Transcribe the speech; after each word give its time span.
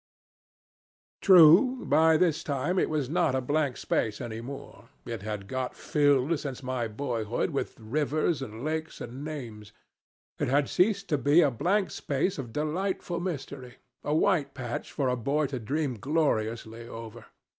"True, 1.21 1.85
by 1.85 2.17
this 2.17 2.43
time 2.43 2.79
it 2.79 2.89
was 2.89 3.07
not 3.07 3.35
a 3.35 3.39
blank 3.39 3.77
space 3.77 4.19
any 4.19 4.41
more. 4.41 4.89
It 5.05 5.21
had 5.21 5.47
got 5.47 5.75
filled 5.75 6.39
since 6.39 6.63
my 6.63 6.87
boyhood 6.87 7.51
with 7.51 7.79
rivers 7.79 8.41
and 8.41 8.63
lakes 8.65 8.99
and 8.99 9.23
names. 9.23 9.73
It 10.39 10.47
had 10.47 10.67
ceased 10.69 11.07
to 11.09 11.19
be 11.19 11.41
a 11.41 11.51
blank 11.51 11.91
space 11.91 12.39
of 12.39 12.51
delightful 12.51 13.19
mystery 13.19 13.75
a 14.03 14.15
white 14.15 14.55
patch 14.55 14.91
for 14.91 15.07
a 15.07 15.15
boy 15.15 15.45
to 15.45 15.59
dream 15.59 15.99
gloriously 15.99 16.87
over. 16.87 17.27